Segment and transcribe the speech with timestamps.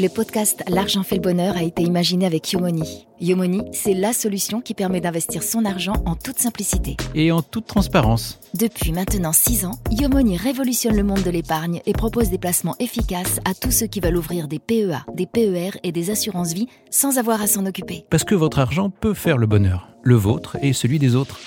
[0.00, 3.08] Le podcast L'argent fait le bonheur a été imaginé avec Yomoni.
[3.20, 6.96] Yomoni, c'est la solution qui permet d'investir son argent en toute simplicité.
[7.16, 8.38] Et en toute transparence.
[8.54, 13.40] Depuis maintenant 6 ans, Yomoni révolutionne le monde de l'épargne et propose des placements efficaces
[13.44, 17.18] à tous ceux qui veulent ouvrir des PEA, des PER et des assurances vie sans
[17.18, 18.04] avoir à s'en occuper.
[18.08, 21.40] Parce que votre argent peut faire le bonheur, le vôtre et celui des autres.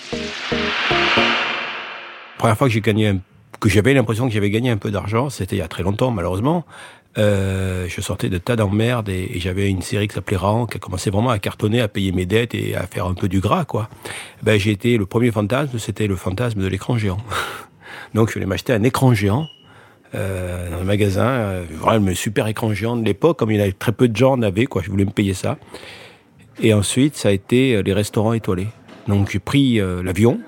[0.51, 0.57] La
[2.37, 3.13] première fois que j'ai gagné
[3.59, 6.11] que j'avais l'impression que j'avais gagné un peu d'argent, c'était il y a très longtemps
[6.11, 6.65] malheureusement.
[7.17, 10.79] Euh, je sortais de tas d'emmerdes et, j'avais une série qui s'appelait Raon qui a
[10.79, 13.65] commencé vraiment à cartonner, à payer mes dettes et à faire un peu du gras,
[13.65, 13.89] quoi.
[14.43, 17.17] Ben, j'ai été, le premier fantasme, c'était le fantasme de l'écran géant.
[18.13, 19.47] Donc, je voulais m'acheter un écran géant.
[20.15, 23.61] Euh, dans un magasin, euh, vraiment un super écran géant de l'époque, comme il y
[23.61, 24.81] avait très peu de gens en avaient, quoi.
[24.81, 25.57] Je voulais me payer ça.
[26.61, 28.67] Et ensuite, ça a été euh, les restaurants étoilés.
[29.07, 30.39] Donc, j'ai pris euh, l'avion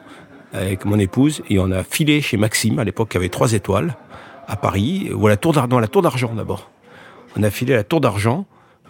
[0.53, 3.95] avec mon épouse et on a filé chez Maxime, à l'époque, qui avait trois étoiles
[4.47, 6.69] à Paris, ou à la Tour d'Argent, la Tour d'Argent d'abord.
[7.35, 8.45] On a filé à la Tour d'Argent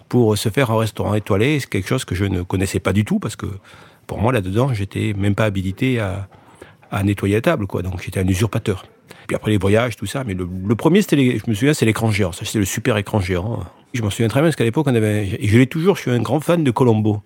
[0.10, 1.60] pour se faire un restaurant étoilé.
[1.60, 3.46] C'est quelque chose que je ne connaissais pas du tout parce que
[4.06, 6.28] pour moi, là-dedans, j'étais même pas habilité à,
[6.92, 7.82] à nettoyer la table, quoi.
[7.82, 8.86] Donc j'étais un usurpateur.
[9.28, 10.24] Puis après les voyages, tout ça.
[10.26, 12.34] Mais le, le premier, c'était, je me souviens, c'est l'écran géant.
[12.34, 13.64] Ça, c'était le super écran géant.
[13.94, 16.02] Je m'en souviens très bien parce qu'à l'époque, on avait, et je l'ai toujours, je
[16.02, 17.22] suis un grand fan de Colombo.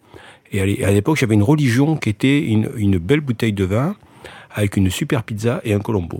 [0.51, 3.95] Et à l'époque, j'avais une religion qui était une, une belle bouteille de vin
[4.57, 6.19] avec une super pizza et un Colombo.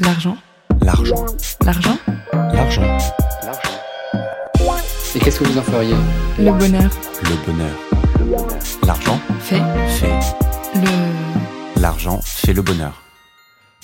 [0.00, 0.36] L'argent.
[0.82, 1.26] L'argent.
[1.64, 1.98] L'argent.
[2.32, 2.98] L'argent.
[5.14, 5.94] Et qu'est-ce que vous en feriez?
[6.40, 6.90] Le bonheur.
[7.22, 8.50] Le bonheur.
[8.84, 9.62] L'argent Fait.
[9.90, 10.18] fait.
[10.74, 11.80] Le.
[11.80, 13.00] L'argent fait le bonheur.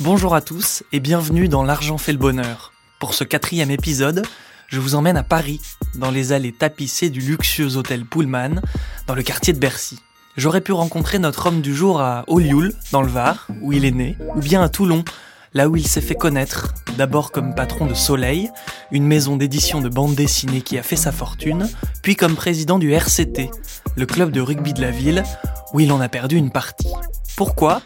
[0.00, 2.72] Bonjour à tous et bienvenue dans L'argent fait le bonheur.
[2.98, 4.26] Pour ce quatrième épisode,
[4.72, 5.60] je vous emmène à Paris,
[5.96, 8.62] dans les allées tapissées du luxueux hôtel Pullman,
[9.06, 9.98] dans le quartier de Bercy.
[10.38, 13.90] J'aurais pu rencontrer notre homme du jour à Olioul, dans le Var, où il est
[13.90, 15.04] né, ou bien à Toulon,
[15.52, 18.50] là où il s'est fait connaître, d'abord comme patron de Soleil,
[18.90, 21.68] une maison d'édition de bande dessinée qui a fait sa fortune,
[22.02, 23.50] puis comme président du RCT,
[23.94, 25.22] le club de rugby de la ville,
[25.74, 26.92] où il en a perdu une partie.
[27.36, 27.82] Pourquoi?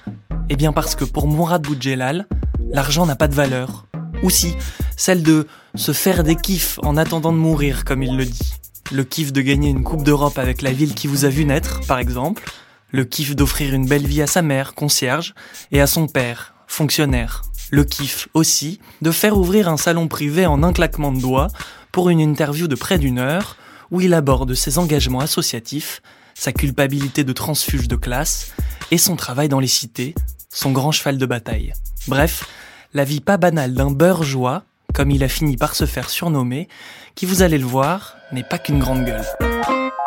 [0.51, 2.29] Eh bien parce que pour Mourad Boudjelal,
[2.71, 3.87] l'argent n'a pas de valeur.
[4.23, 4.55] Ou si,
[4.97, 8.55] celle de se faire des kiffs en attendant de mourir, comme il le dit.
[8.93, 11.81] Le kiff de gagner une Coupe d'Europe avec la ville qui vous a vu naître,
[11.87, 12.45] par exemple.
[12.93, 15.35] Le kiff d'offrir une belle vie à sa mère, concierge,
[15.73, 17.43] et à son père, fonctionnaire.
[17.71, 21.49] Le kiff aussi de faire ouvrir un salon privé en un claquement de doigts
[21.93, 23.57] pour une interview de près d'une heure
[23.91, 26.01] où il aborde ses engagements associatifs,
[26.35, 28.53] sa culpabilité de transfuge de classe
[28.91, 30.15] et son travail dans les cités,
[30.49, 31.73] son grand cheval de bataille.
[32.09, 32.49] Bref,
[32.95, 34.65] la vie pas banale d'un beurgeois,
[34.97, 36.69] comme il a fini par se faire surnommer,
[37.15, 39.21] qui vous allez le voir, n'est pas qu'une grande gueule.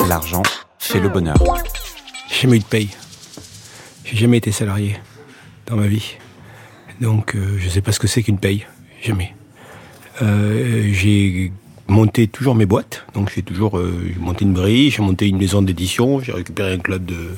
[0.08, 0.42] L'argent
[0.80, 1.38] fait le bonheur.
[2.28, 2.90] J'ai jamais eu de paye.
[4.04, 4.98] J'ai jamais été salarié
[5.68, 6.16] dans ma vie.
[7.02, 8.66] Donc, euh, je sais pas ce que c'est qu'une paye.
[9.04, 9.36] Jamais.
[10.24, 11.52] Euh, j'ai
[11.88, 13.06] monté toujours mes boîtes.
[13.14, 16.74] Donc, j'ai toujours euh, j'ai monté une brille, j'ai monté une maison d'édition, j'ai récupéré
[16.74, 17.36] un club de,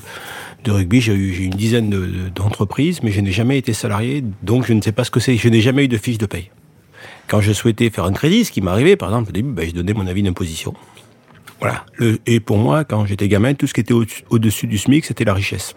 [0.64, 1.02] de rugby.
[1.02, 4.24] J'ai eu une dizaine de- de- d'entreprises, mais je n'ai jamais été salarié.
[4.42, 5.36] Donc, je ne sais pas ce que c'est.
[5.36, 6.50] Je n'ai jamais eu de fiche de paye.
[7.32, 9.72] Quand je souhaitais faire un crédit, ce qui m'arrivait, par exemple, au début, ben, je
[9.74, 10.74] donnais mon avis d'imposition.
[11.62, 11.86] Voilà.
[12.26, 15.24] Et pour moi, quand j'étais gamin, tout ce qui était au- au-dessus du SMIC, c'était
[15.24, 15.74] la richesse.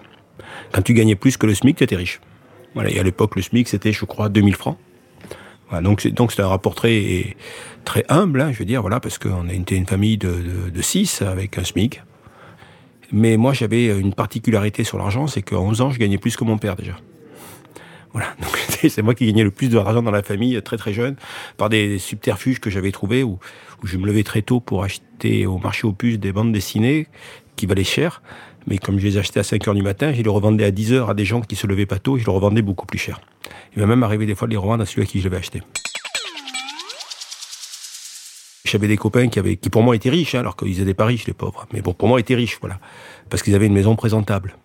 [0.72, 2.20] Quand tu gagnais plus que le SMIC, tu étais riche.
[2.88, 4.78] Et à l'époque, le SMIC, c'était, je crois, 2000 francs.
[5.80, 7.36] Donc, c'est, donc, un rapport très,
[7.84, 10.82] très humble, hein, je veux dire, voilà, parce qu'on était une famille de, de, de
[10.82, 12.02] six avec un SMIC.
[13.12, 16.42] Mais moi, j'avais une particularité sur l'argent, c'est qu'à 11 ans, je gagnais plus que
[16.42, 16.96] mon père, déjà.
[18.14, 21.16] Voilà, donc c'est- moi qui gagnais le plus d'argent dans la famille très très jeune
[21.58, 23.38] par des subterfuges que j'avais trouvés où,
[23.82, 27.06] je me levais très tôt pour acheter au marché aux puces des bandes dessinées
[27.56, 28.22] qui valaient cher.
[28.66, 30.94] Mais comme je les achetais à 5 heures du matin, je les revendais à 10
[30.94, 32.98] heures à des gens qui se levaient pas tôt et je les revendais beaucoup plus
[32.98, 33.20] cher.
[33.76, 35.36] Il m'a même arrivé des fois de les revendre à celui à qui je l'avais
[35.36, 35.60] acheté.
[38.64, 41.04] J'avais des copains qui, avaient, qui pour moi étaient riches, hein, alors qu'ils étaient pas
[41.04, 41.66] riches, les pauvres.
[41.74, 42.80] Mais bon, pour moi, étaient riches, voilà.
[43.28, 44.56] Parce qu'ils avaient une maison présentable.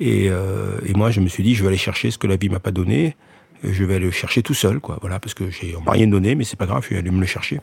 [0.00, 2.36] Et, euh, et moi, je me suis dit, je vais aller chercher ce que la
[2.36, 3.16] vie m'a pas donné.
[3.64, 4.98] Je vais le chercher tout seul, quoi.
[5.00, 7.26] Voilà, parce que j'ai, rien donné, mais c'est pas grave, je vais aller me le
[7.26, 7.60] chercher.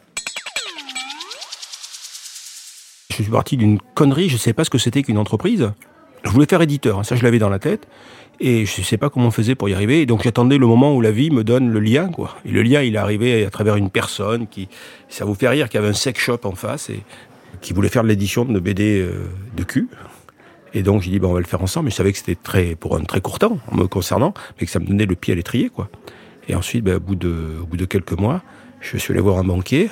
[3.10, 5.72] Je suis parti d'une connerie, je sais pas ce que c'était qu'une entreprise.
[6.26, 7.88] Je voulais faire éditeur, hein, ça je l'avais dans la tête.
[8.42, 10.02] Et je sais pas comment on faisait pour y arriver.
[10.02, 12.36] Et donc j'attendais le moment où la vie me donne le lien, quoi.
[12.44, 14.68] Et le lien, il est arrivé à travers une personne qui,
[15.08, 17.00] ça vous fait rire, qui avait un sex shop en face et
[17.62, 19.88] qui voulait faire de l'édition de BD euh, de cul.
[20.76, 21.86] Et donc j'ai dit, bon, on va le faire ensemble.
[21.86, 24.68] Mais je savais que c'était très, pour un très court temps, en me concernant, mais
[24.68, 25.90] que ça me donnait le pied à l'étrier, quoi.
[26.48, 28.44] Et ensuite, ben, au, bout de, au bout de quelques mois,
[28.82, 29.90] je suis allé voir un banquier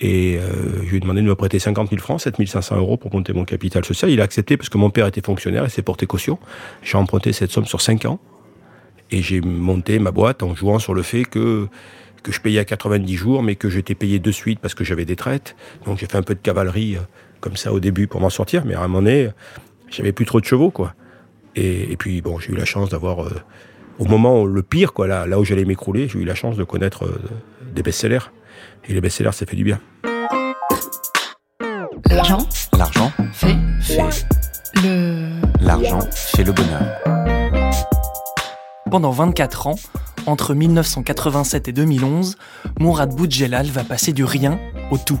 [0.00, 2.96] et euh, je lui ai demandé de me prêter 50 000 francs, 7 500 euros
[2.96, 4.10] pour monter mon capital social.
[4.10, 6.40] Il a accepté parce que mon père était fonctionnaire et s'est porté caution.
[6.82, 8.18] J'ai emprunté cette somme sur 5 ans.
[9.12, 11.68] Et j'ai monté ma boîte en jouant sur le fait que,
[12.22, 15.04] que je payais à 90 jours, mais que j'étais payé de suite parce que j'avais
[15.04, 15.54] des traites.
[15.84, 17.00] Donc j'ai fait un peu de cavalerie euh,
[17.40, 19.28] comme ça au début pour m'en sortir, mais à un moment donné,
[19.92, 20.94] j'avais plus trop de chevaux, quoi.
[21.54, 23.30] Et, et puis bon, j'ai eu la chance d'avoir, euh,
[23.98, 26.56] au moment où le pire, quoi, là, là où j'allais m'écrouler, j'ai eu la chance
[26.56, 27.20] de connaître euh,
[27.74, 28.30] des best-sellers.
[28.88, 29.80] Et les best-sellers, ça fait du bien.
[32.10, 32.46] L'argent
[32.76, 34.26] L'argent fait fait.
[34.82, 35.40] le.
[35.60, 36.82] L'argent fait le bonheur.
[38.90, 39.76] Pendant 24 ans,
[40.26, 42.36] entre 1987 et 2011,
[42.78, 44.58] Mourad Boudjelal va passer du rien
[44.90, 45.20] au tout.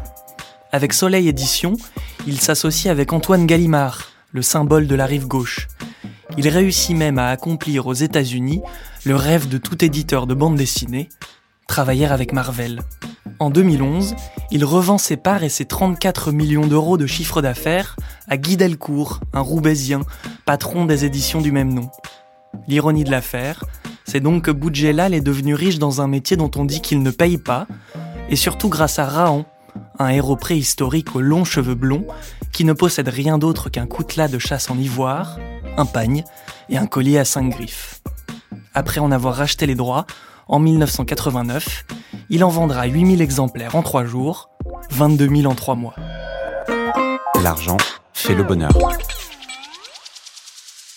[0.72, 1.74] Avec Soleil Édition,
[2.26, 5.68] il s'associe avec Antoine Gallimard, le symbole de la rive gauche.
[6.38, 8.62] Il réussit même à accomplir aux États-Unis
[9.04, 11.08] le rêve de tout éditeur de bande dessinée,
[11.68, 12.80] travailler avec Marvel.
[13.38, 14.14] En 2011,
[14.50, 17.96] il revend ses parts et ses 34 millions d'euros de chiffre d'affaires
[18.28, 20.02] à Guy Delcourt, un Roubaisien,
[20.46, 21.90] patron des éditions du même nom.
[22.68, 23.64] L'ironie de l'affaire,
[24.04, 27.10] c'est donc que Boudjelal est devenu riche dans un métier dont on dit qu'il ne
[27.10, 27.66] paye pas,
[28.30, 29.44] et surtout grâce à Raon,
[29.98, 32.06] un héros préhistorique aux longs cheveux blonds
[32.52, 35.38] qui ne possède rien d'autre qu'un coutelas de chasse en ivoire,
[35.76, 36.24] un pagne
[36.68, 38.00] et un collier à cinq griffes.
[38.74, 40.06] Après en avoir racheté les droits,
[40.48, 41.84] en 1989,
[42.30, 44.50] il en vendra 8000 exemplaires en 3 jours,
[44.90, 45.94] 22 000 en 3 mois.
[47.42, 47.76] L'argent
[48.12, 48.70] fait le bonheur.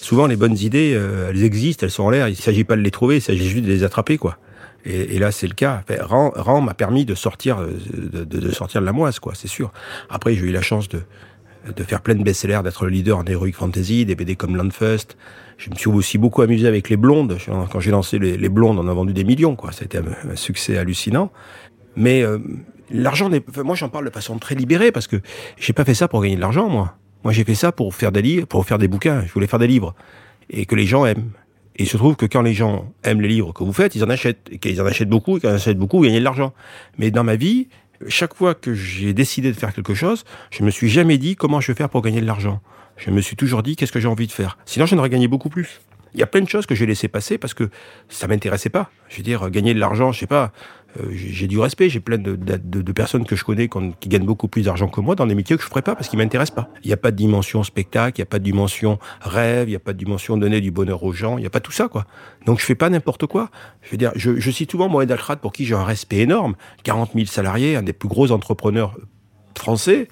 [0.01, 2.27] Souvent, les bonnes idées, euh, elles existent, elles sont en l'air.
[2.27, 4.37] Il ne s'agit pas de les trouver, il s'agit juste de les attraper, quoi.
[4.85, 5.83] Et, et là, c'est le cas.
[6.01, 9.33] Ran, Ran m'a permis de sortir, euh, de, de- de sortir de la moise, quoi,
[9.35, 9.71] c'est sûr.
[10.09, 11.01] Après, j'ai eu la chance de,
[11.75, 15.17] de faire plein de best-sellers, d'être le leader en heroic fantasy, des BD comme Landfest.
[15.57, 17.37] Je me suis aussi beaucoup amusé avec les blondes.
[17.71, 19.71] Quand j'ai lancé les, blondes, on a vendu des millions, quoi.
[19.71, 21.31] C'était un, un succès hallucinant.
[21.95, 22.39] Mais euh,
[22.91, 23.29] l'argent,
[23.63, 25.15] moi, j'en parle de façon très libérée parce que
[25.57, 26.95] j'ai pas fait ça pour gagner de l'argent, moi.
[27.23, 29.23] Moi, j'ai fait ça pour faire des livres, pour faire des bouquins.
[29.25, 29.95] Je voulais faire des livres
[30.49, 31.31] et que les gens aiment.
[31.77, 34.03] Et il se trouve que quand les gens aiment les livres que vous faites, ils
[34.03, 34.47] en achètent.
[34.51, 36.53] Et qu'ils en achètent beaucoup, et qu'ils en achètent beaucoup, vous gagnez de l'argent.
[36.97, 37.67] Mais dans ma vie,
[38.07, 41.59] chaque fois que j'ai décidé de faire quelque chose, je me suis jamais dit comment
[41.59, 42.61] je vais faire pour gagner de l'argent.
[42.97, 44.57] Je me suis toujours dit qu'est-ce que j'ai envie de faire.
[44.65, 45.81] Sinon, j'en aurais gagné beaucoup plus.
[46.13, 47.69] Il y a plein de choses que j'ai laissé passer parce que
[48.07, 48.89] ça m'intéressait pas.
[49.09, 50.53] Je veux dire, gagner de l'argent, je sais pas.
[50.99, 51.89] Euh, j'ai du respect.
[51.89, 53.69] J'ai plein de, personnes que je connais
[53.99, 56.07] qui gagnent beaucoup plus d'argent que moi dans des métiers que je ferais pas parce
[56.07, 56.69] qu'ils m'intéressent pas.
[56.83, 59.71] Il n'y a pas de dimension spectacle, il n'y a pas de dimension rêve, il
[59.71, 61.37] n'y a pas de dimension donner du bonheur aux gens.
[61.37, 62.05] Il n'y a pas tout ça, quoi.
[62.45, 63.49] Donc je fais pas n'importe quoi.
[63.81, 66.55] Je veux dire, je, je cite souvent Mohamed Alkrat pour qui j'ai un respect énorme.
[66.83, 68.97] 40 000 salariés, un des plus gros entrepreneurs
[69.57, 70.07] français.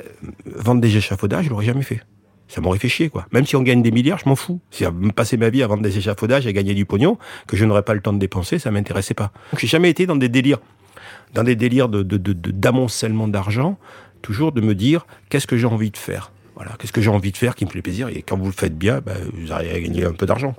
[0.00, 0.04] Euh,
[0.44, 2.00] vendre des échafaudages, je l'aurais jamais fait.
[2.50, 3.26] Ça m'aurait fait chier, quoi.
[3.30, 4.60] Même si on gagne des milliards, je m'en fous.
[4.72, 7.16] Si à me ma vie à vendre des échafaudages et gagner du pognon,
[7.46, 9.30] que je n'aurais pas le temps de dépenser, ça m'intéressait pas.
[9.52, 10.58] Donc j'ai jamais été dans des délires,
[11.32, 13.78] dans des délires de, d'amoncellement d'argent,
[14.20, 16.32] toujours de me dire, qu'est-ce que j'ai envie de faire?
[16.56, 16.72] Voilà.
[16.78, 18.08] Qu'est-ce que j'ai envie de faire qui me fait plaisir?
[18.08, 20.56] Et quand vous le faites bien, ben, vous arrivez à gagner un peu d'argent.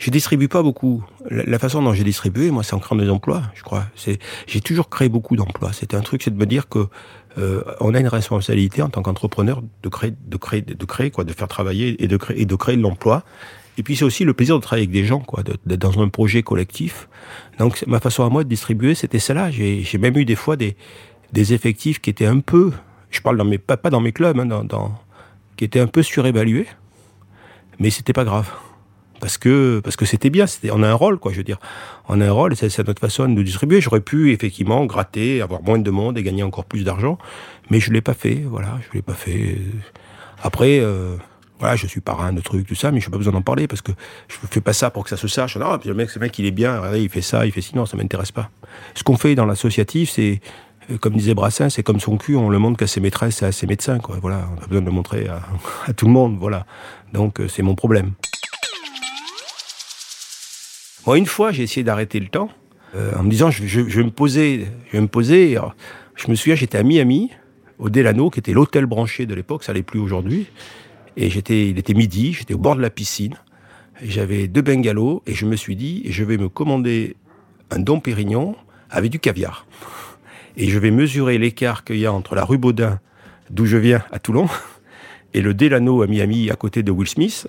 [0.00, 1.04] Je distribue pas beaucoup.
[1.28, 3.84] La, façon dont j'ai distribué, moi, c'est en créant des emplois, je crois.
[4.46, 5.74] J'ai toujours créé beaucoup d'emplois.
[5.74, 6.88] C'était un truc, c'est de me dire que
[7.38, 11.24] euh, on a une responsabilité en tant qu'entrepreneur de créer, de créer, de créer quoi,
[11.24, 13.24] de faire travailler et de créer, et de créer l'emploi.
[13.78, 16.08] Et puis c'est aussi le plaisir de travailler avec des gens, quoi, d'être dans un
[16.08, 17.08] projet collectif.
[17.58, 19.18] Donc ma façon à moi de distribuer, c'était.
[19.50, 20.76] J'ai, j'ai même eu des fois des,
[21.32, 22.72] des effectifs qui étaient un peu,
[23.10, 24.98] je parle dans mes, pas, pas dans mes clubs, hein, dans, dans,
[25.56, 26.66] qui étaient un peu surévalués,
[27.78, 28.50] mais c'était pas grave
[29.20, 31.58] parce que parce que c'était bien on a un rôle quoi je veux dire
[32.08, 35.62] on a un rôle c'est c'est notre façon de distribuer j'aurais pu effectivement gratter avoir
[35.62, 37.18] moins de monde et gagner encore plus d'argent
[37.70, 39.58] mais je l'ai pas fait voilà je l'ai pas fait
[40.42, 41.16] après euh,
[41.58, 43.68] voilà je suis parrain de trucs tout ça mais je n'ai pas besoin d'en parler
[43.68, 43.92] parce que
[44.28, 46.38] je fais pas ça pour que ça se sache non puis le mec ce mec
[46.38, 48.50] il est bien il fait ça il fait ci non ça m'intéresse pas
[48.94, 50.40] ce qu'on fait dans l'associatif c'est
[50.90, 53.46] euh, comme disait Brassin, c'est comme son cul, on le montre qu'à ses maîtresses et
[53.46, 54.16] à ses médecins, quoi.
[54.20, 55.40] Voilà, on a besoin de le montrer à,
[55.86, 56.66] à tout le monde, voilà.
[57.12, 58.12] Donc, euh, c'est mon problème.
[61.16, 62.50] Une fois, j'ai essayé d'arrêter le temps
[62.94, 65.08] euh, en me disant, je, vais me poser, je me
[66.16, 67.30] je me souviens, j'étais à Miami,
[67.78, 70.46] au Delano, qui était l'hôtel branché de l'époque, ça l'est plus aujourd'hui.
[71.16, 73.34] Et j'étais, il était midi, j'étais au bord de la piscine.
[74.02, 77.16] J'avais deux bengalos et je me suis dit, je vais me commander
[77.70, 78.56] un Dom Pérignon
[78.90, 79.66] avec du caviar.
[80.56, 83.00] Et je vais mesurer l'écart qu'il y a entre la rue Baudin,
[83.50, 84.48] d'où je viens, à Toulon,
[85.34, 87.48] et le Delano à Miami, à côté de Will Smith,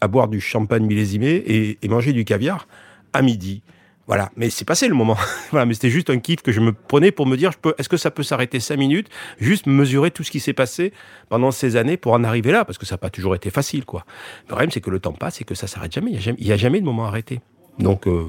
[0.00, 1.42] à boire du champagne millésimé
[1.82, 2.66] et, manger du caviar
[3.12, 3.62] à midi.
[4.06, 5.16] Voilà, mais c'est passé le moment.
[5.50, 7.96] voilà, mais c'était juste un kiff que je me prenais pour me dire, est-ce que
[7.96, 10.92] ça peut s'arrêter cinq minutes, juste mesurer tout ce qui s'est passé
[11.28, 13.84] pendant ces années pour en arriver là, parce que ça n'a pas toujours été facile,
[13.84, 14.04] quoi.
[14.44, 16.10] Le problème, c'est que le temps passe et que ça s'arrête jamais.
[16.10, 17.40] Il n'y a, jamais- de moment arrêté.
[17.78, 18.26] Donc, euh,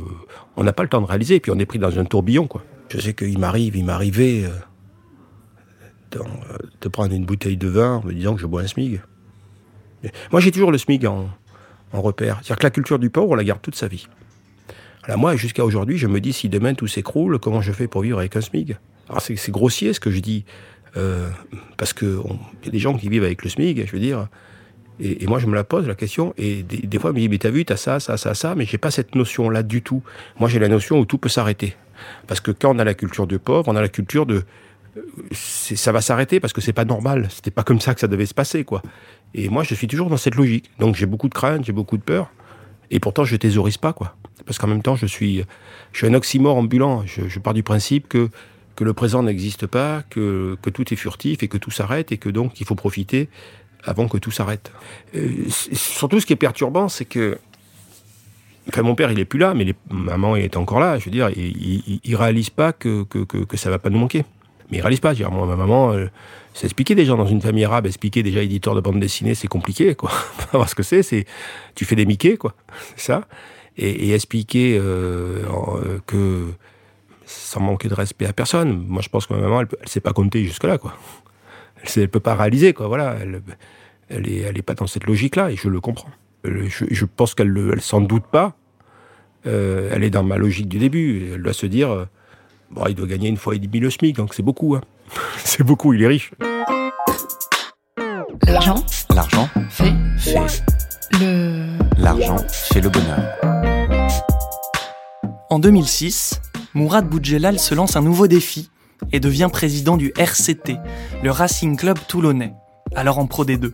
[0.56, 2.46] on n'a pas le temps de réaliser, et puis on est pris dans un tourbillon,
[2.46, 2.64] quoi.
[2.90, 4.50] Je sais qu'il m'arrive, il m'arrivait euh,
[6.18, 9.02] euh, de prendre une bouteille de vin en me disant que je bois un smig.
[10.32, 11.30] Moi, j'ai toujours le smig en,
[11.94, 12.40] en repère.
[12.42, 14.08] C'est-à-dire que la culture du pauvre, on la garde toute sa vie.
[15.04, 18.02] Alors moi, jusqu'à aujourd'hui, je me dis, si demain tout s'écroule, comment je fais pour
[18.02, 18.76] vivre avec un SMIC
[19.10, 20.46] Alors c'est grossier ce que je dis,
[20.98, 21.30] euh,
[21.78, 22.20] parce qu'il
[22.66, 24.28] y a des gens qui vivent avec le SMIC, je veux dire,
[25.00, 27.30] et, moi je me la pose la question, et des, des fois je me dis,
[27.30, 30.04] mais t'as vu, t'as ça, ça, ça, ça, mais j'ai pas cette notion-là du tout.
[30.40, 31.76] Moi j'ai la notion où tout peut s'arrêter.
[32.28, 34.44] Parce que quand on a la culture du pauvre, on a la culture de...
[35.32, 37.28] Ça va s'arrêter parce que c'est pas normal.
[37.30, 38.82] C'était pas comme ça que ça devait se passer, quoi.
[39.34, 40.70] Et moi, je suis toujours dans cette logique.
[40.80, 42.30] Donc, j'ai beaucoup de crainte, j'ai beaucoup de peur.
[42.90, 44.16] Et pourtant, je thésaurise pas, quoi.
[44.46, 45.44] Parce qu'en même temps, je suis,
[45.94, 47.04] je suis un oxymore ambulant.
[47.06, 48.30] Je, pars du principe que,
[48.76, 52.18] que le présent n'existe pas, que, que tout est furtif et que tout s'arrête et
[52.18, 53.30] que donc il faut profiter
[53.84, 54.72] avant que tout s'arrête.
[55.16, 57.38] Euh, surtout, ce qui est perturbant, c'est que
[58.70, 59.76] Enfin, mon père, il est plus là, mais les...
[59.90, 61.00] maman est encore là.
[61.00, 63.90] Je veux dire, il, il, il réalise pas que, que, que, que ça va pas
[63.90, 64.24] nous manquer.
[64.72, 65.14] Mais il réalise pas.
[65.14, 66.08] Dire, moi, ma maman, euh,
[66.54, 69.96] c'est expliquer gens dans une famille arabe, expliquer déjà éditeur de bande dessinée, c'est compliqué,
[69.96, 70.12] quoi.
[70.52, 71.26] Parce ce que c'est, c'est
[71.76, 72.56] tu fais des Mickey, quoi.
[72.96, 73.28] C'est ça.
[73.78, 76.48] Et, expliquer euh, euh, que
[77.26, 78.86] sans manquer de respect à personne.
[78.88, 80.96] Moi, je pense que ma maman, elle, elle sait pas compter jusque là, quoi.
[81.82, 82.88] Elle, elle peut pas réaliser, quoi.
[82.88, 83.16] Voilà.
[83.22, 83.42] Elle,
[84.10, 86.10] elle est, elle est pas dans cette logique-là, et je le comprends.
[86.46, 88.56] Euh, Je, pense qu'elle le- elle s'en doute pas.
[89.44, 91.32] Elle est dans ma logique du début.
[91.34, 92.08] Elle doit se dire,
[92.72, 94.76] bon, il doit gagner une fois et demi le SMIC, donc c'est beaucoup.
[94.76, 94.82] hein.
[95.38, 96.32] c'est beaucoup, il est riche.
[98.48, 100.64] L'argent L'argent fait fait.
[101.20, 101.68] le.
[101.98, 103.36] L'argent fait le bonheur.
[105.50, 106.42] En 2006,
[106.74, 108.70] Mourad Boudjelal se lance un nouveau défi
[109.12, 110.78] et devient président du RCT,
[111.24, 112.54] le Racing Club toulonnais,
[112.96, 113.74] alors en Pro D2.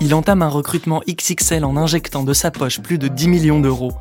[0.00, 3.92] Il entame un recrutement XXL en injectant de sa poche plus de 10 millions d'euros,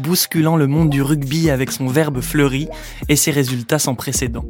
[0.00, 2.68] bousculant le monde du rugby avec son verbe fleuri
[3.08, 4.44] et ses résultats sans précédent.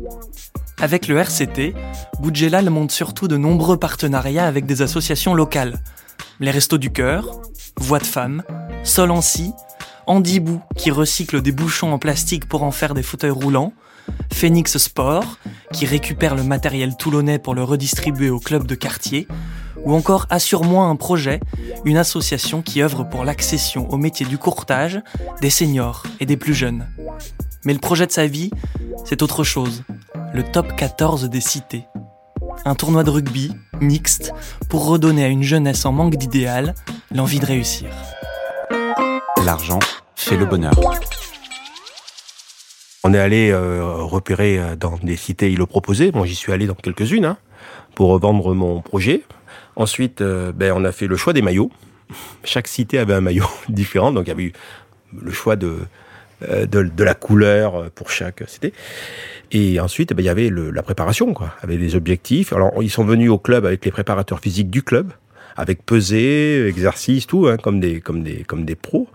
[0.81, 1.75] Avec le RCT,
[2.21, 5.81] Boudjelal monte surtout de nombreux partenariats avec des associations locales.
[6.41, 7.43] Les Restos du Cœur,
[7.77, 8.43] Voix de Femmes,
[8.83, 9.53] Solancy,
[10.07, 13.75] Andibou qui recycle des bouchons en plastique pour en faire des fauteuils roulants,
[14.33, 15.39] Phoenix Sport
[15.73, 19.29] qui récupère le matériel toulonnais pour le redistribuer au club de quartier,
[19.85, 21.41] ou encore Assure-moi un projet,
[21.85, 25.01] une association qui œuvre pour l'accession au métier du courtage
[25.41, 26.87] des seniors et des plus jeunes.
[27.65, 28.51] Mais le projet de sa vie,
[29.05, 29.85] c'est autre chose,
[30.33, 31.87] le top 14 des cités.
[32.65, 34.33] Un tournoi de rugby, mixte,
[34.69, 36.75] pour redonner à une jeunesse en manque d'idéal
[37.11, 37.89] l'envie de réussir.
[39.45, 39.79] L'argent
[40.15, 40.75] fait le bonheur.
[43.03, 46.11] On est allé euh, repérer euh, dans des cités, il le proposait.
[46.13, 47.39] Moi, j'y suis allé dans quelques-unes hein,
[47.95, 49.23] pour vendre mon projet.
[49.77, 51.71] Ensuite, euh, ben, on a fait le choix des maillots.
[52.45, 54.53] Chaque cité avait un maillot différent, donc il y avait eu
[55.21, 55.77] le choix de,
[56.49, 58.73] euh, de, la couleur euh, pour chaque cité.
[59.53, 62.53] Et ensuite, ben, il y avait la préparation, quoi, avec des objectifs.
[62.53, 65.13] Alors, ils sont venus au club avec les préparateurs physiques du club,
[65.57, 69.09] avec pesée, exercice, tout, hein, comme des, comme des, comme des pros.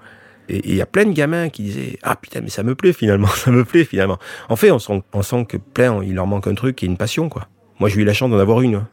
[0.50, 2.76] Et et il y a plein de gamins qui disaient ah putain mais ça me
[2.76, 6.16] plaît finalement ça me plaît finalement en fait on sent on sent que plein il
[6.16, 7.48] leur manque un truc est une passion quoi
[7.80, 8.88] moi j'ai eu la chance d'en avoir une hein.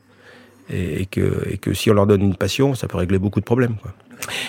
[0.73, 3.77] Et, que si on leur donne une passion ça peut régler beaucoup de problèmes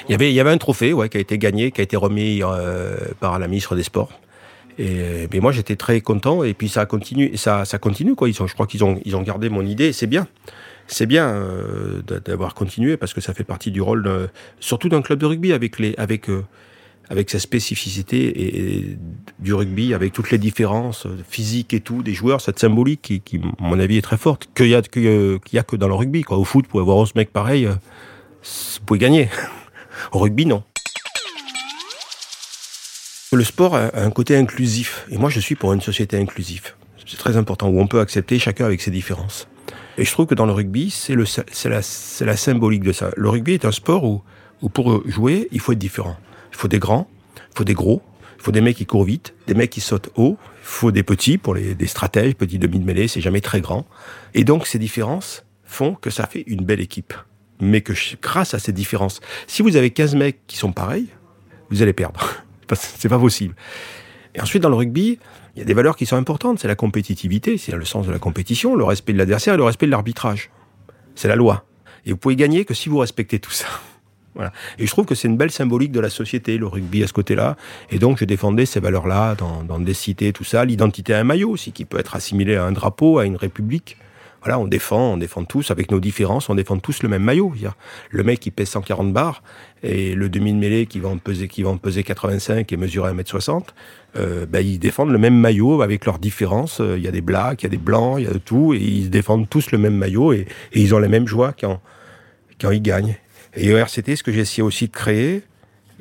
[0.09, 3.39] il y avait un trophée qui a été gagné qui a été remis euh, par
[3.39, 4.11] la ministre des sports.
[4.79, 8.67] Et mais moi j'étais très content et puis ça a continué ça continue je crois
[8.67, 10.27] qu'ils ont gardé mon idée c'est bien.
[10.87, 15.01] C'est bien euh, d'a- d'avoir continué parce que ça fait partie du rôle surtout d'un
[15.01, 15.95] club de rugby avec les
[16.29, 16.41] euh,
[17.09, 18.97] avec sa spécificité et,
[19.39, 23.63] du rugby, avec toutes les différences physiques et tout des joueurs, cette symbolique qui, à
[23.63, 26.21] mon avis, est très forte, qu'il y a, que dans le rugby.
[26.21, 26.37] Quoi.
[26.37, 29.29] Au foot, vous pouvez voir 11 mecs pareils, vous pouvez gagner.
[30.11, 30.63] Au rugby, non.
[33.31, 36.73] Le sport a un côté inclusif, et moi je suis pour une société inclusive.
[37.05, 39.47] C'est très important, où on peut accepter chacun avec ses différences.
[39.97, 43.11] Et je trouve que dans le rugby, c'est la, symbolique de ça.
[43.17, 44.21] Le rugby est un sport où
[44.69, 46.15] pour jouer, il faut être différent.
[46.53, 48.01] Il faut des grands, il faut des gros,
[48.37, 51.03] il faut des mecs qui courent vite, des mecs qui sautent haut, il faut des
[51.03, 53.85] petits pour les stratèges, petits demi de mêlée, c'est jamais très grand.
[54.33, 57.13] Et donc ces différences font que ça fait une belle équipe.
[57.59, 61.07] Mais que grâce à ces différences, si vous avez 15 mecs qui sont pareils,
[61.69, 62.43] vous allez perdre.
[62.73, 63.55] C'est pas possible.
[64.35, 65.19] Et ensuite, dans le rugby,
[65.55, 66.59] il y a des valeurs qui sont importantes.
[66.59, 69.63] C'est la compétitivité, c'est le sens de la compétition, le respect de l'adversaire et le
[69.63, 70.49] respect de l'arbitrage.
[71.15, 71.65] C'est la loi.
[72.05, 73.67] Et vous pouvez gagner que si vous respectez tout ça.
[74.35, 74.51] Voilà.
[74.79, 77.13] Et je trouve que c'est une belle symbolique de la société, le rugby à ce
[77.13, 77.55] côté-là.
[77.91, 80.65] Et donc, je défendais ces valeurs-là dans, dans des cités, tout ça.
[80.65, 83.97] L'identité à un maillot aussi, qui peut être assimilé à un drapeau, à une république.
[84.43, 87.53] Voilà, on défend, on défend tous, avec nos différences, on défend tous le même maillot.
[88.09, 89.41] Le mec qui pèse 140 bars
[89.83, 92.75] et le demi de mêlée qui va en peser, qui va en peser 85 et
[92.75, 93.67] mesurer 1m60,
[94.17, 96.81] euh, ben, ils défendent le même maillot avec leurs différences.
[96.81, 98.37] Euh, Il y a des blacks, il y a des blancs, il y a de
[98.37, 101.53] tout, et ils défendent tous le même maillot et, et ils ont la même joie
[101.57, 101.79] quand,
[102.59, 103.15] quand ils gagnent.
[103.55, 105.43] Et ERCT, ce que j'ai essayé aussi de créer,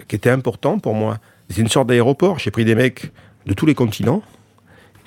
[0.08, 1.18] qui était important pour moi,
[1.50, 2.38] c'est une sorte d'aéroport.
[2.38, 3.12] J'ai pris des mecs
[3.46, 4.22] de tous les continents.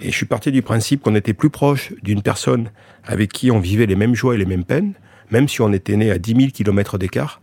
[0.01, 2.69] Et je suis parti du principe qu'on était plus proche d'une personne
[3.05, 4.93] avec qui on vivait les mêmes joies et les mêmes peines,
[5.31, 7.41] même si on était né à 10 000 kilomètres d'écart,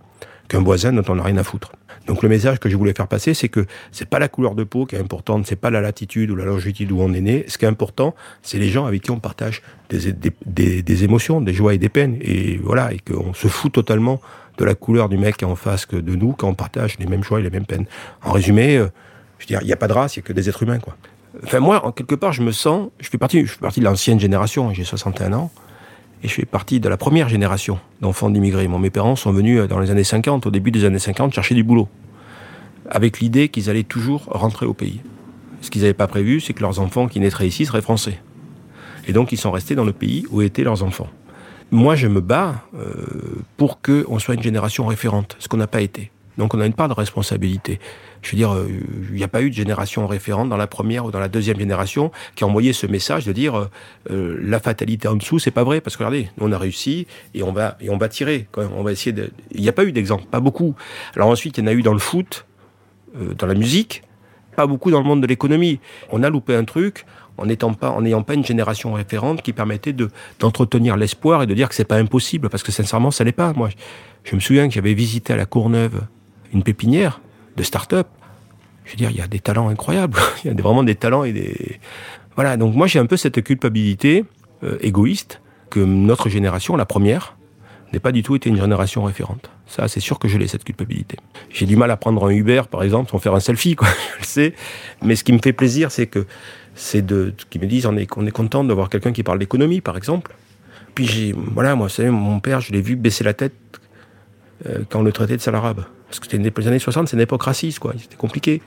[0.49, 1.73] qu'un voisin dont on n'a rien à foutre.
[2.07, 4.65] Donc le message que je voulais faire passer, c'est que c'est pas la couleur de
[4.65, 7.45] peau qui est importante, c'est pas la latitude ou la longitude où on est né.
[7.49, 11.55] Ce qui est important, c'est les gens avec qui on partage des, des émotions, des
[11.55, 12.19] joies et des peines.
[12.21, 14.21] Et voilà, et qu'on se fout totalement
[14.59, 17.07] de la couleur du mec qui en face que de nous quand on partage les
[17.07, 17.87] mêmes joies et les mêmes peines.
[18.23, 18.89] En résumé, euh,
[19.39, 20.63] je veux dire, il n'y a pas de race, il n'y a que des êtres
[20.63, 20.97] humains, quoi.
[21.45, 23.87] Enfin, moi, en quelque part, je me sens, je fais partie, je fais partie de
[23.87, 25.51] l'ancienne génération, j'ai 61 ans,
[26.23, 28.69] et je fais partie de la première génération d'enfants d'immigrés.
[28.69, 31.33] Mon, mes parents sont venus euh, dans les années 50, au début des années 50,
[31.35, 31.89] chercher du boulot,
[32.91, 35.01] avec l'idée qu'ils allaient toujours rentrer au pays.
[35.63, 38.21] Ce qu'ils n'avaient pas prévu, c'est que leurs enfants qui naîtraient ici seraient français.
[39.07, 41.09] Et donc, ils sont restés dans le pays où étaient leurs enfants.
[41.73, 43.07] Moi, je me bats euh,
[43.57, 46.11] pour qu'on soit une génération référente, ce qu'on n'a pas été.
[46.37, 47.81] Donc, on a une part de responsabilité.
[48.21, 48.55] Je veux dire,
[49.11, 51.59] il n'y a pas eu de génération référente dans la première ou dans la deuxième
[51.59, 53.69] génération qui a envoyé ce message de dire
[54.11, 57.43] euh, la fatalité en dessous, c'est pas vrai parce que regardez, on a réussi et
[57.43, 58.49] on va et on va tirer.
[58.53, 59.15] Quand on va essayer.
[59.51, 60.75] Il n'y a pas eu d'exemple, pas beaucoup.
[61.17, 62.45] Alors ensuite, il y en a eu dans le foot,
[63.17, 64.03] euh, dans la musique,
[64.57, 65.81] pas beaucoup dans le monde de l'économie.
[66.11, 67.07] On a loupé un truc
[67.39, 71.55] en n'étant pas, n'ayant pas une génération référente qui permettait de d'entretenir l'espoir et de
[71.55, 73.53] dire que c'est pas impossible parce que sincèrement, ça l'est pas.
[73.55, 73.71] Moi,
[74.25, 76.03] je me souviens que j'avais visité à la Courneuve
[76.53, 77.21] une pépinière
[77.57, 78.07] de start-up.
[78.85, 80.19] Je veux dire, il y a des talents incroyables.
[80.45, 81.81] il y a vraiment des talents et des.
[82.35, 84.25] Voilà, donc moi j'ai un peu cette culpabilité
[84.65, 87.37] euh, égoïste que notre génération, la première,
[87.93, 89.51] n'ait pas du tout été une génération référente.
[89.67, 91.17] Ça, c'est sûr que je l'ai, cette culpabilité.
[91.51, 93.89] J'ai du mal à prendre un Uber, par exemple, sans faire un selfie, quoi.
[94.15, 94.55] je le sais.
[95.03, 96.27] Mais ce qui me fait plaisir, c'est que
[96.75, 99.81] c'est de, qu'ils me disent, on est, on est content d'avoir quelqu'un qui parle d'économie,
[99.81, 100.35] par exemple.
[100.95, 103.55] Puis j'ai, voilà, moi, vous savez, mon père, je l'ai vu baisser la tête
[104.67, 105.85] euh, quand on le traitait de sale arabe.
[106.09, 107.95] Parce que c'était les années 60, c'est une époque raciste, quoi.
[107.99, 108.61] C'était compliqué.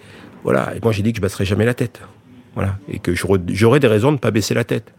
[0.43, 0.75] Voilà.
[0.75, 2.01] Et moi, j'ai dit que je baisserais jamais la tête.
[2.55, 2.77] Voilà.
[2.89, 4.93] Et que j'aurais des raisons de ne pas baisser la tête.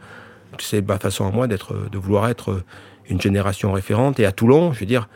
[0.59, 2.63] C'est ma façon à moi d'être, de vouloir être
[3.11, 4.21] une génération référente.
[4.21, 5.09] Et à Toulon, je veux dire,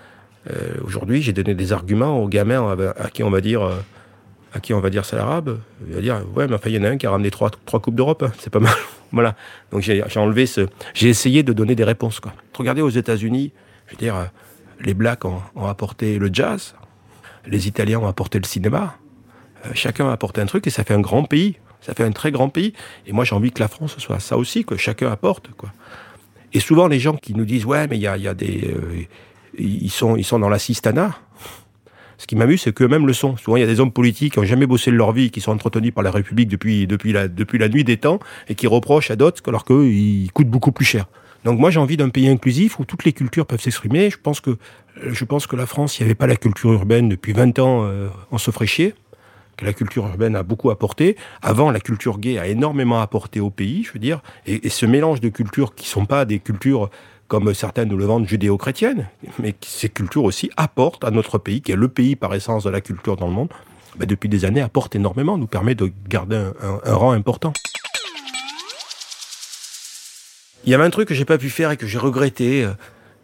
[0.50, 3.74] euh, aujourd'hui, j'ai donné des arguments aux gamins à qui on va dire, euh,
[4.52, 5.60] à qui on va dire c'est l'arabe.
[5.86, 7.50] Il va dire, ouais, mais enfin, il y en a un qui a ramené trois,
[7.50, 8.22] trois coupes d'Europe.
[8.22, 8.32] Hein.
[8.38, 8.72] C'est pas mal.
[9.12, 9.34] voilà.
[9.70, 12.32] Donc j'ai enlevé ce, j'ai essayé de donner des réponses, quoi.
[12.56, 13.52] Regardez aux États-Unis,
[13.86, 14.24] je veux dire, euh,
[14.80, 16.74] les blacks ont, apporté le jazz,
[17.46, 18.96] les Italiens ont apporté le cinéma.
[19.66, 21.56] Euh, chacun a apporté un truc et ça fait un grand pays.
[21.80, 22.74] Ça fait un très grand pays.
[23.06, 25.70] Et moi, j'ai envie que la France soit ça aussi, que chacun apporte, quoi.
[26.52, 28.74] Et souvent, les gens qui nous disent, ouais, mais il y a, des.
[28.74, 29.04] Euh,
[29.56, 30.50] ils, sont, ils sont dans.
[32.20, 33.38] Ce qui m'amuse, c'est qu'eux-mêmes le sont.
[33.38, 35.40] Souvent, il y a des hommes politiques qui n'ont jamais bossé de leur vie, qui
[35.40, 38.66] sont entretenus par la République depuis, depuis, la, depuis la nuit des temps, et qui
[38.66, 41.06] reprochent à d'autres alors qu'eux, ils coûtent beaucoup plus cher.
[41.44, 44.10] Donc moi, j'ai envie d'un pays inclusif où toutes les cultures peuvent s'exprimer.
[44.10, 44.58] Je pense que,
[45.02, 47.84] je pense que la France, il n'y avait pas la culture urbaine depuis 20 ans,
[47.86, 48.94] euh, on se ferait chier
[49.56, 51.16] que la culture urbaine a beaucoup apporté.
[51.40, 54.20] Avant, la culture gay a énormément apporté au pays, je veux dire.
[54.46, 56.90] Et, et ce mélange de cultures qui sont pas des cultures
[57.30, 61.70] comme certaines nous le vendent judéo-chrétiennes, mais ces cultures aussi apportent à notre pays, qui
[61.70, 63.50] est le pays par essence de la culture dans le monde,
[63.96, 66.50] bah, depuis des années apporte énormément, nous permet de garder
[66.84, 67.52] un, rang important.
[70.64, 72.68] Il y avait un truc que j'ai pas pu faire et que j'ai regretté.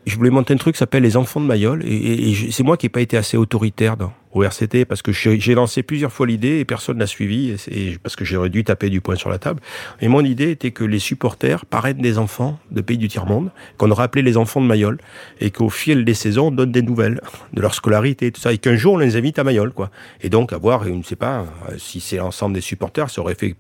[0.07, 1.83] Je voulais monter un truc qui s'appelle Les Enfants de Mayol.
[1.85, 5.55] Et, c'est moi qui n'ai pas été assez autoritaire dans, au RCT parce que j'ai
[5.55, 7.57] lancé plusieurs fois l'idée et personne n'a suivi.
[7.69, 9.61] Et parce que j'aurais dû taper du poing sur la table.
[10.01, 13.90] Et mon idée était que les supporters parrainent des enfants de pays du tiers-monde, qu'on
[13.90, 14.99] aurait appelé les enfants de Mayol.
[15.40, 17.21] Et qu'au fil des saisons, on donne des nouvelles
[17.53, 18.53] de leur scolarité et tout ça.
[18.53, 19.90] Et qu'un jour, on les invite à Mayol, quoi.
[20.21, 23.35] Et donc, avoir, je ne sais pas, euh, si c'est l'ensemble des supporters, ça aurait
[23.35, 23.57] fait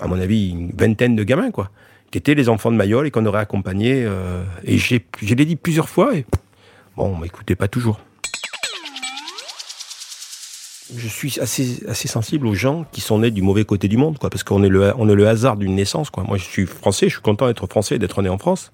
[0.00, 1.70] à mon avis, une vingtaine de gamins, quoi,
[2.10, 4.04] qui étaient les enfants de Mayol et qu'on aurait accompagnés.
[4.04, 6.24] euh, et je l'ai dit plusieurs fois, et
[6.96, 8.00] bon, on m'écoutait pas toujours.
[10.96, 14.16] Je suis assez, assez sensible aux gens qui sont nés du mauvais côté du monde,
[14.18, 16.24] quoi, parce qu'on est le, on est le hasard d'une naissance, quoi.
[16.24, 18.70] Moi, je suis français, je suis content d'être français, d'être né en France,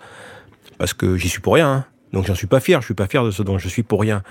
[0.79, 1.73] parce que j'y suis pour rien.
[1.73, 1.85] hein.
[2.15, 2.81] Donc, j'en suis pas fier.
[2.81, 4.23] Je suis pas fier de ce dont je suis pour rien.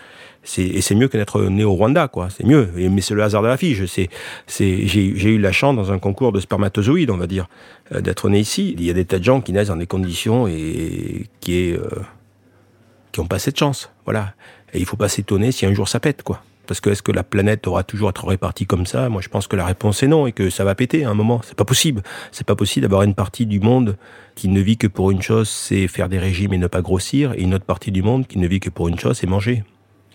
[0.41, 2.29] C'est, et c'est mieux que d'être né au Rwanda, quoi.
[2.29, 2.69] C'est mieux.
[2.75, 6.39] Mais c'est le hasard de la c'est, j'ai, eu la chance dans un concours de
[6.39, 7.47] spermatozoïdes, on va dire,
[7.93, 8.73] euh, d'être né ici.
[8.77, 11.77] Il y a des tas de gens qui naissent dans des conditions et qui est,
[11.77, 13.91] euh, pas cette chance.
[14.05, 14.33] Voilà.
[14.73, 16.41] Et il faut pas s'étonner si un jour ça pète, quoi.
[16.65, 19.09] Parce que est-ce que la planète aura toujours être répartie comme ça?
[19.09, 21.13] Moi, je pense que la réponse est non et que ça va péter à un
[21.13, 21.41] moment.
[21.43, 22.01] C'est pas possible.
[22.31, 23.97] C'est pas possible d'avoir une partie du monde
[24.35, 27.33] qui ne vit que pour une chose, c'est faire des régimes et ne pas grossir,
[27.33, 29.63] et une autre partie du monde qui ne vit que pour une chose, c'est manger.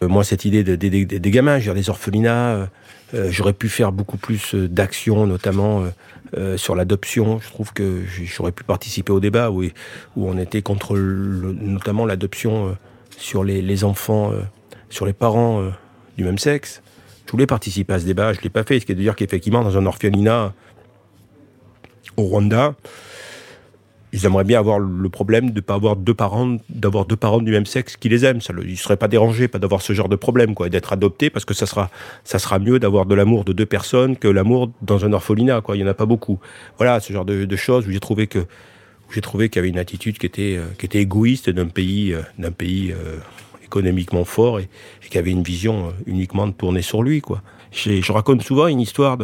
[0.02, 2.66] Euh, moi, cette idée de- des gamins, des orphelinats, euh,
[3.14, 5.84] euh, j'aurais pu faire beaucoup plus d'actions, notamment
[6.56, 7.40] sur l'adoption.
[7.40, 9.64] Je trouve que j'aurais pu participer au débat où,
[10.16, 12.76] on était contre notamment l'adoption
[13.16, 14.32] sur les, enfants
[14.90, 15.70] sur les parents
[16.18, 16.82] du même sexe.
[17.26, 19.00] Je voulais participer à ce débat, je ne l'ai pas fait, ce qui est de
[19.00, 20.52] dire qu'effectivement, dans un orphelinat
[22.16, 22.74] au Rwanda,
[24.12, 27.40] ils aimeraient bien avoir le problème de ne pas avoir deux parents, d'avoir deux parents
[27.40, 28.40] du même sexe qui les aiment.
[28.40, 31.28] Ça, ils ne seraient pas dérangés, pas d'avoir ce genre de problème, quoi, d'être adoptés,
[31.30, 31.90] parce que ça sera,
[32.24, 35.76] ça sera mieux d'avoir de l'amour de deux personnes que l'amour dans un orphelinat, quoi.
[35.76, 36.40] Il n'y en a pas beaucoup.
[36.78, 38.46] Voilà, ce genre de, choses où j'ai trouvé que,
[39.10, 42.14] j'ai trouvé qu'il y avait une attitude qui était, euh, qui était égoïste d'un pays,
[42.14, 43.18] euh, d'un pays euh,
[43.68, 44.68] économiquement fort et,
[45.08, 47.42] qui avait une vision euh, uniquement tournée sur lui, quoi.
[47.70, 49.18] Je raconte souvent une histoire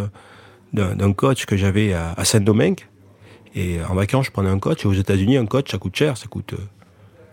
[0.73, 2.81] d'un coach que j'avais à, Saint-Domingue
[3.55, 4.85] et en vacances, je prenais un coach.
[4.85, 6.17] Et aux États-Unis, un coach, ça coûte cher.
[6.17, 6.63] Ça coûte, euh,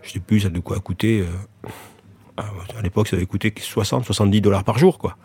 [0.02, 1.20] je sais plus, ça de quoi coûter.
[1.20, 2.42] Euh,
[2.76, 5.16] à l'époque, ça avait coûté 60, 70 dollars par jour, quoi.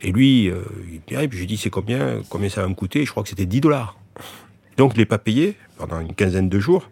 [0.00, 2.68] Et lui, euh, il vient, et puis je lui dis, c'est combien, combien ça va
[2.68, 3.04] me coûter?
[3.04, 3.98] Je crois que c'était 10 dollars.
[4.76, 6.88] Donc, je ne l'ai pas payé pendant une quinzaine de jours.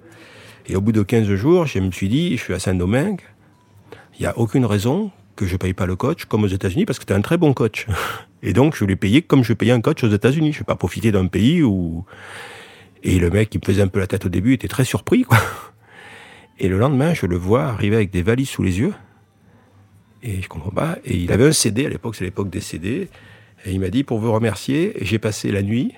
[0.68, 3.20] Et au bout de 15 jours, je me suis dit, je suis à Saint-Domingue,
[4.18, 6.98] il n'y a aucune raison que je paye pas le coach comme aux États-Unis parce
[6.98, 7.86] que c'était un très bon coach.
[8.42, 10.52] Et donc, je l'ai payé comme je payais un coach aux États-Unis.
[10.52, 12.04] Je ne vais pas profiter d'un pays où
[13.06, 15.22] et le mec qui me faisait un peu la tête au début était très surpris,
[15.22, 15.38] quoi.
[16.58, 18.94] Et le lendemain, je le vois arriver avec des valises sous les yeux.
[20.24, 20.96] Et je comprends pas.
[21.04, 23.08] Et il avait un CD, à l'époque, c'est l'époque des CD.
[23.64, 25.92] Et il m'a dit, pour vous remercier, j'ai passé la nuit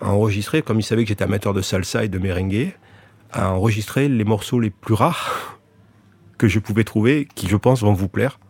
[0.00, 2.72] à enregistrer, comme il savait que j'étais amateur de salsa et de merengue,
[3.30, 5.51] à enregistrer les morceaux les plus rares
[6.42, 8.40] que je pouvais trouver, qui, je pense, vont vous plaire.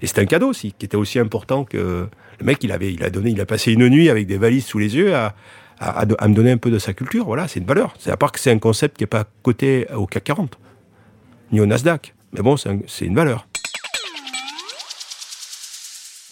[0.00, 2.06] Et c'était un cadeau aussi, qui était aussi important que
[2.38, 4.64] le mec, il avait, il a donné, il a passé une nuit avec des valises
[4.64, 5.34] sous les yeux à,
[5.80, 7.24] à, me donner un peu de sa culture.
[7.24, 7.94] Voilà, c'est une valeur.
[7.98, 10.56] C'est à part que c'est un concept qui n'est pas coté au CAC 40,
[11.50, 12.14] ni au Nasdaq.
[12.32, 13.48] Mais bon, c'est un, une valeur.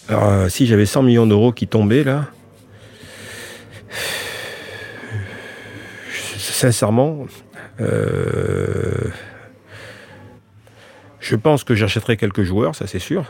[0.09, 2.29] Alors, euh, si j'avais 100 millions d'euros qui tombaient là,
[6.39, 7.27] sincèrement,
[7.81, 8.60] euh,
[11.31, 13.25] je pense que j'achèterais quelques joueurs, ça c'est sûr,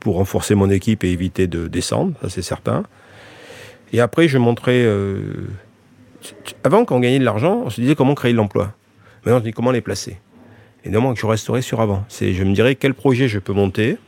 [0.00, 2.82] pour renforcer mon équipe et éviter de descendre, ça c'est certain.
[3.92, 4.82] Et après, je montrais.
[4.84, 5.46] Euh...
[6.64, 8.74] Avant, quand on gagnait de l'argent, on se disait comment créer de l'emploi.
[9.24, 10.18] Maintenant, on se dit comment les placer.
[10.84, 12.04] Et donc, je resterai sur avant.
[12.10, 13.98] Je me dirais quel projet je peux monter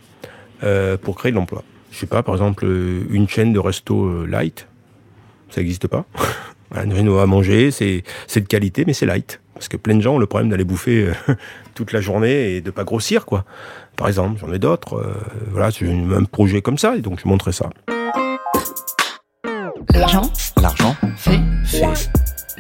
[0.65, 1.63] euh, pour créer de l'emploi.
[1.93, 2.67] Je sais pas, par exemple,
[3.11, 4.67] une chaîne de resto euh, light.
[5.51, 6.05] Ça n'existe pas.
[6.71, 8.03] voilà, à manger, c'est
[8.35, 9.41] de qualité, mais c'est light.
[9.61, 11.35] Parce que plein de gens ont le problème d'aller bouffer euh,
[11.75, 13.45] toute la journée et de pas grossir, quoi.
[13.95, 14.95] Par exemple, j'en ai d'autres.
[14.95, 15.13] Euh,
[15.51, 17.69] voilà, c'est un projet comme ça, et donc je montrerai ça.
[19.93, 20.23] L'argent.
[20.63, 21.39] L'argent fait.
[21.67, 22.11] Fait.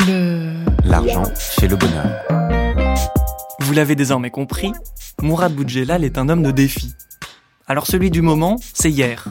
[0.06, 0.62] Le.
[0.84, 2.10] L'argent fait le bonheur.
[3.60, 4.70] Vous l'avez désormais compris,
[5.22, 6.92] Mourad Boudjelal est un homme de défi.
[7.66, 9.24] Alors celui du moment, c'est hier.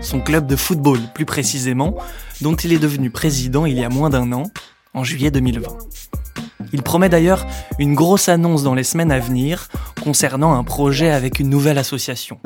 [0.00, 1.94] Son club de football, plus précisément,
[2.40, 4.44] dont il est devenu président il y a moins d'un an,
[4.94, 5.76] en juillet 2020.
[6.72, 7.46] Il promet d'ailleurs
[7.78, 9.68] une grosse annonce dans les semaines à venir
[10.02, 12.38] concernant un projet avec une nouvelle association.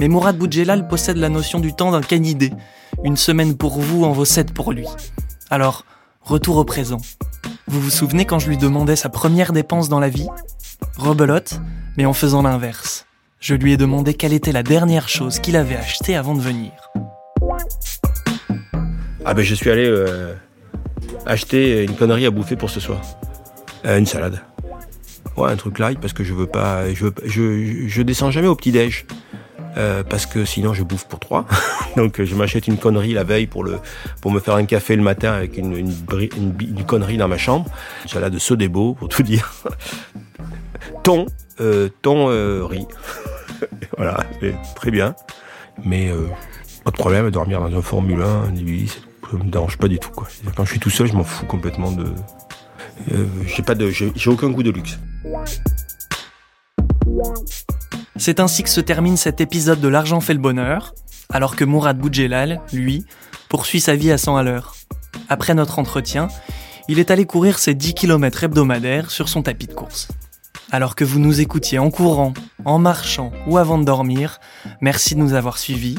[0.00, 2.52] Mais Mourad Boudjelal possède la notion du temps d'un canidé.
[3.04, 4.86] Une semaine pour vous en vaut sept pour lui.
[5.50, 5.84] Alors,
[6.22, 7.00] retour au présent.
[7.66, 10.28] Vous vous souvenez quand je lui demandais sa première dépense dans la vie?
[10.96, 11.60] Rebelote,
[11.96, 13.06] mais en faisant l'inverse.
[13.40, 16.72] Je lui ai demandé quelle était la dernière chose qu'il avait achetée avant de venir.
[19.24, 20.34] Ah ben je suis allé euh,
[21.26, 23.00] acheter une connerie à bouffer pour ce soir.
[23.86, 24.40] Euh, une salade.
[25.36, 26.92] Ouais, un truc light parce que je veux pas.
[26.92, 29.06] Je, je, je descends jamais au petit-déj.
[29.76, 31.44] Euh, parce que sinon je bouffe pour trois.
[31.96, 35.58] Donc je m'achète une connerie la veille pour, me faire un café le matin avec
[35.58, 35.94] une, une,
[36.36, 37.66] une, connerie dans ma chambre.
[38.04, 39.52] Une salade de Sodebo, pour tout dire.
[41.02, 41.26] thon,
[41.60, 42.86] euh, euh, riz.
[43.98, 44.18] voilà,
[44.74, 45.14] très bien.
[45.84, 46.10] Mais
[46.84, 48.88] pas de problème à dormir dans un Formule 1, un lit,
[49.30, 50.10] ça me dérange pas du tout.
[50.10, 50.26] Quoi.
[50.56, 52.06] Quand je suis tout seul, je m'en fous complètement de.
[53.12, 54.98] Euh, j'ai pas de, j'ai aucun goût de luxe.
[58.16, 60.94] C'est ainsi que se termine cet épisode de L'argent fait le bonheur,
[61.30, 63.04] alors que Mourad Boudjelal, lui,
[63.48, 64.74] poursuit sa vie à 100 à l'heure.
[65.28, 66.28] Après notre entretien,
[66.88, 70.08] il est allé courir ses 10 km hebdomadaires sur son tapis de course.
[70.70, 72.32] Alors que vous nous écoutiez en courant,
[72.64, 74.40] en marchant ou avant de dormir,
[74.80, 75.98] merci de nous avoir suivis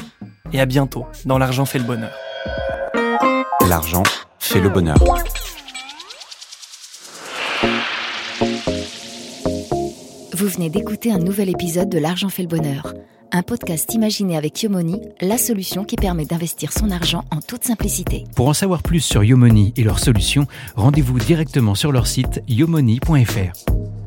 [0.52, 2.12] et à bientôt dans L'argent fait le bonheur.
[3.66, 4.02] L'argent
[4.38, 4.98] fait le bonheur.
[10.48, 12.94] Vous venez d'écouter un nouvel épisode de L'argent fait le bonheur,
[13.32, 18.24] un podcast imaginé avec Yomoni, la solution qui permet d'investir son argent en toute simplicité.
[18.34, 23.97] Pour en savoir plus sur Yomoni et leurs solutions, rendez-vous directement sur leur site yomoni.fr.